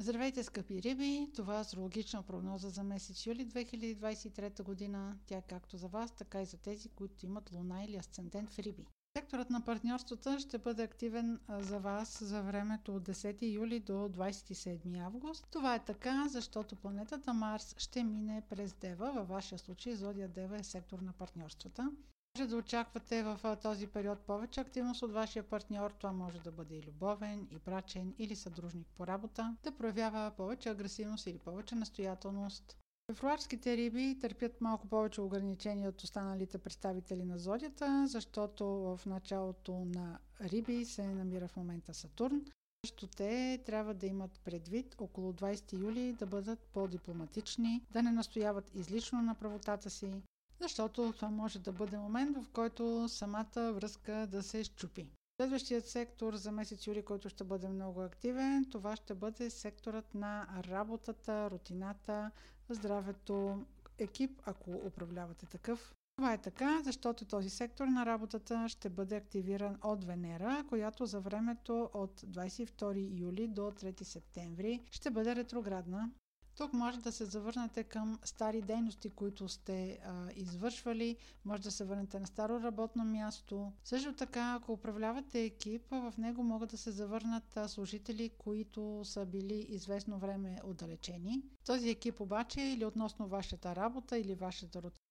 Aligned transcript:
Здравейте, 0.00 0.44
скъпи 0.44 0.82
риби! 0.82 1.28
Това 1.34 1.56
е 1.56 1.60
астрологична 1.60 2.22
прогноза 2.22 2.68
за 2.68 2.82
месец 2.82 3.26
юли 3.26 3.46
2023 3.46 4.62
година. 4.62 5.16
Тя 5.26 5.36
е 5.36 5.42
както 5.48 5.76
за 5.76 5.88
вас, 5.88 6.10
така 6.10 6.42
и 6.42 6.46
за 6.46 6.56
тези, 6.56 6.88
които 6.88 7.26
имат 7.26 7.52
луна 7.52 7.84
или 7.84 7.96
асцендент 7.96 8.50
в 8.50 8.58
риби. 8.58 8.86
Секторът 9.16 9.50
на 9.50 9.64
партньорствата 9.64 10.40
ще 10.40 10.58
бъде 10.58 10.82
активен 10.82 11.40
за 11.48 11.78
вас 11.78 12.24
за 12.24 12.42
времето 12.42 12.96
от 12.96 13.02
10 13.08 13.54
юли 13.54 13.80
до 13.80 13.92
27 13.92 15.06
август. 15.06 15.46
Това 15.50 15.74
е 15.74 15.84
така, 15.84 16.28
защото 16.28 16.76
планетата 16.76 17.34
Марс 17.34 17.74
ще 17.78 18.04
мине 18.04 18.42
през 18.48 18.72
Дева. 18.72 19.12
Във 19.12 19.28
вашия 19.28 19.58
случай 19.58 19.94
Зодия 19.94 20.28
Дева 20.28 20.56
е 20.56 20.64
сектор 20.64 20.98
на 20.98 21.12
партньорствата. 21.12 21.90
Може 22.38 22.50
да 22.50 22.56
очаквате 22.56 23.22
в 23.22 23.56
този 23.56 23.86
период 23.86 24.18
повече 24.18 24.60
активност 24.60 25.02
от 25.02 25.12
вашия 25.12 25.42
партньор. 25.42 25.90
Това 25.90 26.12
може 26.12 26.40
да 26.40 26.52
бъде 26.52 26.74
и 26.74 26.82
любовен, 26.82 27.48
и 27.50 27.58
брачен, 27.58 28.14
или 28.18 28.36
съдружник 28.36 28.86
по 28.88 29.06
работа. 29.06 29.56
Да 29.62 29.72
проявява 29.72 30.30
повече 30.30 30.68
агресивност 30.68 31.26
или 31.26 31.38
повече 31.38 31.74
настоятелност. 31.74 32.76
Февруарските 33.06 33.76
риби 33.76 34.18
търпят 34.20 34.60
малко 34.60 34.88
повече 34.88 35.20
ограничения 35.20 35.88
от 35.88 36.02
останалите 36.02 36.58
представители 36.58 37.24
на 37.24 37.38
зодията, 37.38 38.04
защото 38.08 38.66
в 38.66 39.00
началото 39.06 39.72
на 39.74 40.18
риби 40.40 40.84
се 40.84 41.06
намира 41.06 41.48
в 41.48 41.56
момента 41.56 41.94
Сатурн. 41.94 42.44
Също 42.86 43.06
те 43.06 43.62
трябва 43.66 43.94
да 43.94 44.06
имат 44.06 44.40
предвид 44.40 44.94
около 44.98 45.32
20 45.32 45.72
юли 45.72 46.12
да 46.12 46.26
бъдат 46.26 46.58
по-дипломатични, 46.60 47.82
да 47.90 48.02
не 48.02 48.10
настояват 48.12 48.74
излишно 48.74 49.22
на 49.22 49.34
правотата 49.34 49.90
си, 49.90 50.22
защото 50.60 51.12
това 51.12 51.30
може 51.30 51.58
да 51.58 51.72
бъде 51.72 51.98
момент, 51.98 52.36
в 52.36 52.48
който 52.52 53.08
самата 53.08 53.72
връзка 53.72 54.26
да 54.30 54.42
се 54.42 54.64
щупи. 54.64 55.08
Следващият 55.40 55.86
сектор 55.88 56.34
за 56.36 56.52
месец 56.52 56.86
юли, 56.86 57.02
който 57.04 57.28
ще 57.28 57.44
бъде 57.44 57.68
много 57.68 58.02
активен, 58.02 58.66
това 58.70 58.96
ще 58.96 59.14
бъде 59.14 59.50
секторът 59.50 60.14
на 60.14 60.46
работата, 60.68 61.50
рутината, 61.50 62.30
здравето, 62.68 63.64
екип, 63.98 64.42
ако 64.44 64.70
управлявате 64.70 65.46
такъв. 65.46 65.94
Това 66.16 66.32
е 66.32 66.38
така, 66.38 66.80
защото 66.84 67.24
този 67.24 67.50
сектор 67.50 67.86
на 67.86 68.06
работата 68.06 68.68
ще 68.68 68.88
бъде 68.88 69.16
активиран 69.16 69.78
от 69.82 70.04
Венера, 70.04 70.64
която 70.68 71.06
за 71.06 71.20
времето 71.20 71.90
от 71.94 72.20
22 72.20 73.20
юли 73.20 73.48
до 73.48 73.62
3 73.62 74.02
септември 74.02 74.80
ще 74.90 75.10
бъде 75.10 75.36
ретроградна. 75.36 76.10
Тук 76.58 76.72
може 76.72 76.98
да 76.98 77.12
се 77.12 77.24
завърнете 77.24 77.84
към 77.84 78.18
стари 78.24 78.62
дейности, 78.62 79.10
които 79.10 79.48
сте 79.48 79.98
а, 80.04 80.28
извършвали, 80.36 81.16
може 81.44 81.62
да 81.62 81.70
се 81.70 81.84
върнете 81.84 82.20
на 82.20 82.26
старо 82.26 82.60
работно 82.62 83.04
място. 83.04 83.72
Също 83.84 84.12
така, 84.12 84.54
ако 84.54 84.72
управлявате 84.72 85.42
екип, 85.42 85.82
в 85.90 86.14
него 86.18 86.42
могат 86.42 86.70
да 86.70 86.76
се 86.76 86.90
завърнат 86.90 87.58
служители, 87.66 88.30
които 88.38 89.00
са 89.04 89.26
били 89.26 89.66
известно 89.68 90.18
време 90.18 90.58
отдалечени. 90.64 91.42
Този 91.66 91.90
екип 91.90 92.20
обаче 92.20 92.60
или 92.60 92.84
относно 92.84 93.28
вашата 93.28 93.76
работа 93.76 94.18
или 94.18 94.34
вашата 94.34 94.82
рутина 94.82 95.07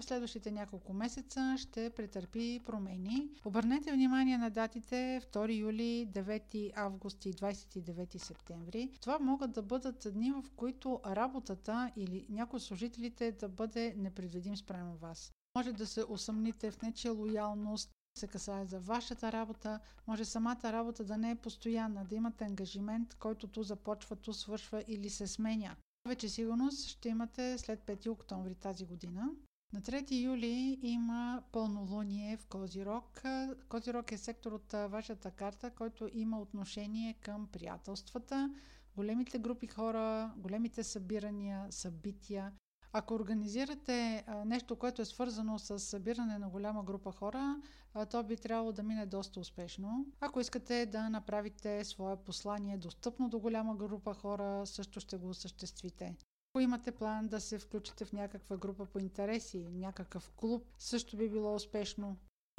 в 0.00 0.02
следващите 0.02 0.50
няколко 0.50 0.92
месеца 0.92 1.56
ще 1.58 1.90
претърпи 1.90 2.60
промени. 2.64 3.28
Обърнете 3.44 3.92
внимание 3.92 4.38
на 4.38 4.50
датите 4.50 5.20
2 5.32 5.58
юли, 5.58 6.08
9 6.12 6.72
август 6.76 7.26
и 7.26 7.34
29 7.34 8.18
септември. 8.18 8.90
Това 9.00 9.18
могат 9.18 9.52
да 9.52 9.62
бъдат 9.62 10.06
дни, 10.12 10.32
в 10.32 10.44
които 10.56 11.00
работата 11.06 11.92
или 11.96 12.26
някои 12.28 12.60
служителите 12.60 13.32
да 13.32 13.48
бъде 13.48 13.94
непредвидим 13.96 14.56
спрямо 14.56 14.96
вас. 14.96 15.32
Може 15.56 15.72
да 15.72 15.86
се 15.86 16.04
усъмните 16.08 16.70
в 16.70 16.82
нечия 16.82 17.12
лоялност, 17.12 17.90
се 18.18 18.26
касае 18.26 18.66
за 18.66 18.80
вашата 18.80 19.32
работа, 19.32 19.80
може 20.06 20.24
самата 20.24 20.60
работа 20.64 21.04
да 21.04 21.16
не 21.16 21.30
е 21.30 21.34
постоянна, 21.34 22.04
да 22.04 22.14
имате 22.14 22.44
ангажимент, 22.44 23.14
който 23.14 23.46
ту 23.46 23.62
започва, 23.62 24.16
ту 24.16 24.32
свършва 24.32 24.84
или 24.88 25.10
се 25.10 25.26
сменя. 25.26 25.76
Повече 26.02 26.28
сигурност 26.28 26.88
ще 26.88 27.08
имате 27.08 27.58
след 27.58 27.80
5 27.80 28.08
октомври 28.10 28.54
тази 28.54 28.84
година. 28.84 29.28
На 29.72 29.82
3 29.82 30.22
юли 30.22 30.78
има 30.82 31.42
пълнолуние 31.52 32.36
в 32.36 32.46
Козирог. 32.46 33.22
Козирог 33.68 34.12
е 34.12 34.18
сектор 34.18 34.52
от 34.52 34.72
вашата 34.72 35.30
карта, 35.30 35.70
който 35.70 36.08
има 36.12 36.40
отношение 36.40 37.14
към 37.14 37.48
приятелствата, 37.52 38.54
големите 38.96 39.38
групи 39.38 39.66
хора, 39.66 40.34
големите 40.36 40.84
събирания, 40.84 41.66
събития. 41.70 42.52
Ако 42.92 43.14
организирате 43.14 44.24
нещо, 44.44 44.76
което 44.76 45.02
е 45.02 45.04
свързано 45.04 45.58
с 45.58 45.78
събиране 45.78 46.38
на 46.38 46.48
голяма 46.48 46.82
група 46.84 47.12
хора, 47.12 47.62
то 48.10 48.22
би 48.22 48.36
трябвало 48.36 48.72
да 48.72 48.82
мине 48.82 49.06
доста 49.06 49.40
успешно. 49.40 50.06
Ако 50.20 50.40
искате 50.40 50.86
да 50.86 51.10
направите 51.10 51.84
свое 51.84 52.16
послание 52.16 52.78
достъпно 52.78 53.28
до 53.28 53.38
голяма 53.38 53.76
група 53.76 54.14
хора, 54.14 54.66
също 54.66 55.00
ще 55.00 55.16
го 55.16 55.28
осъществите. 55.28 56.16
Ако 56.52 56.60
имате 56.60 56.92
план 56.92 57.28
да 57.28 57.40
се 57.40 57.58
включите 57.58 58.04
в 58.04 58.12
някаква 58.12 58.56
група 58.56 58.86
по 58.86 58.98
интереси, 58.98 59.68
някакъв 59.72 60.30
клуб, 60.30 60.64
също 60.78 61.16
би 61.16 61.28
било 61.28 61.54
успешно 61.54 62.16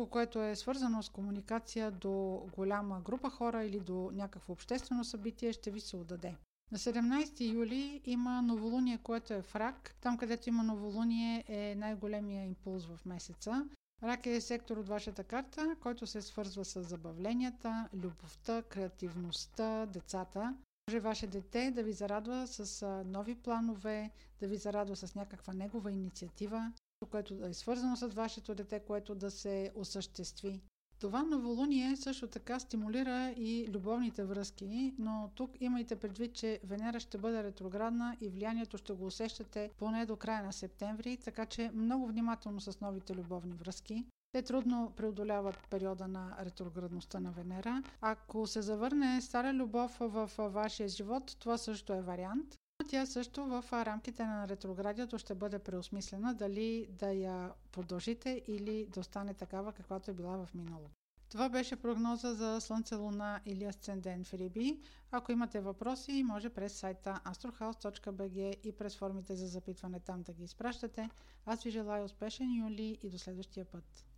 което 0.09 0.43
е 0.43 0.55
свързано 0.55 1.03
с 1.03 1.09
комуникация 1.09 1.91
до 1.91 2.45
голяма 2.55 3.01
група 3.01 3.29
хора 3.29 3.63
или 3.63 3.79
до 3.79 4.09
някакво 4.13 4.53
обществено 4.53 5.03
събитие, 5.03 5.53
ще 5.53 5.71
ви 5.71 5.79
се 5.79 5.97
отдаде. 5.97 6.35
На 6.71 6.77
17 6.77 7.53
юли 7.53 8.01
има 8.05 8.41
новолуние, 8.41 8.97
което 8.97 9.33
е 9.33 9.41
в 9.41 9.55
рак. 9.55 9.95
Там, 10.01 10.17
където 10.17 10.49
има 10.49 10.63
новолуние, 10.63 11.43
е 11.47 11.75
най-големия 11.75 12.45
импулс 12.45 12.85
в 12.85 12.99
месеца. 13.05 13.65
Рак 14.03 14.25
е 14.25 14.41
сектор 14.41 14.77
от 14.77 14.87
вашата 14.87 15.23
карта, 15.23 15.75
който 15.79 16.07
се 16.07 16.21
свързва 16.21 16.65
с 16.65 16.83
забавленията, 16.83 17.89
любовта, 17.93 18.61
креативността, 18.61 19.85
децата. 19.85 20.55
Може 20.89 20.99
ваше 20.99 21.27
дете 21.27 21.71
да 21.71 21.83
ви 21.83 21.93
зарадва 21.93 22.47
с 22.47 22.85
нови 23.05 23.35
планове, 23.35 24.11
да 24.39 24.47
ви 24.47 24.57
зарадва 24.57 24.95
с 24.95 25.15
някаква 25.15 25.53
негова 25.53 25.91
инициатива, 25.91 26.73
което 27.11 27.35
да 27.35 27.47
е 27.49 27.53
свързано 27.53 27.95
с 27.95 28.07
вашето 28.07 28.55
дете, 28.55 28.79
което 28.79 29.15
да 29.15 29.31
се 29.31 29.71
осъществи. 29.75 30.61
Това 31.01 31.23
новолуние 31.23 31.95
също 31.95 32.27
така 32.27 32.59
стимулира 32.59 33.33
и 33.37 33.67
любовните 33.73 34.23
връзки, 34.23 34.93
но 34.99 35.31
тук 35.35 35.51
имайте 35.59 35.95
предвид, 35.95 36.33
че 36.33 36.59
Венера 36.63 36.99
ще 36.99 37.17
бъде 37.17 37.43
ретроградна 37.43 38.17
и 38.21 38.29
влиянието 38.29 38.77
ще 38.77 38.93
го 38.93 39.05
усещате 39.05 39.71
поне 39.77 40.05
до 40.05 40.15
края 40.15 40.43
на 40.43 40.53
септември, 40.53 41.17
така 41.17 41.45
че 41.45 41.71
много 41.73 42.07
внимателно 42.07 42.61
с 42.61 42.81
новите 42.81 43.15
любовни 43.15 43.53
връзки. 43.53 44.05
Те 44.31 44.41
трудно 44.41 44.93
преодоляват 44.97 45.67
периода 45.69 46.07
на 46.07 46.37
ретроградността 46.41 47.19
на 47.19 47.31
Венера. 47.31 47.83
Ако 48.01 48.47
се 48.47 48.61
завърне 48.61 49.21
стара 49.21 49.53
любов 49.53 49.97
в 49.99 50.31
вашия 50.37 50.89
живот, 50.89 51.37
това 51.39 51.57
също 51.57 51.93
е 51.93 52.01
вариант. 52.01 52.55
Тя 52.87 53.05
също 53.05 53.45
в 53.45 53.65
рамките 53.73 54.25
на 54.25 54.47
ретроградието 54.47 55.17
ще 55.17 55.35
бъде 55.35 55.59
преосмислена 55.59 56.33
дали 56.33 56.87
да 56.89 57.11
я 57.11 57.51
продължите 57.71 58.43
или 58.47 58.85
да 58.85 58.99
остане 58.99 59.33
такава, 59.33 59.73
каквато 59.73 60.11
е 60.11 60.13
била 60.13 60.45
в 60.45 60.53
миналото. 60.53 60.95
Това 61.29 61.49
беше 61.49 61.75
прогноза 61.75 62.33
за 62.33 62.61
Слънце, 62.61 62.95
Луна 62.95 63.41
или 63.45 63.63
Асцендент 63.65 64.27
в 64.27 64.33
Риби. 64.33 64.79
Ако 65.11 65.31
имате 65.31 65.59
въпроси, 65.59 66.23
може 66.23 66.49
през 66.49 66.73
сайта 66.73 67.19
astrohouse.bg 67.25 68.55
и 68.63 68.71
през 68.71 68.97
формите 68.97 69.35
за 69.35 69.47
запитване 69.47 69.99
там 69.99 70.23
да 70.23 70.33
ги 70.33 70.43
изпращате. 70.43 71.09
Аз 71.45 71.63
ви 71.63 71.71
желая 71.71 72.03
успешен 72.03 72.59
юли 72.59 72.97
и 73.03 73.09
до 73.09 73.17
следващия 73.17 73.65
път. 73.65 74.10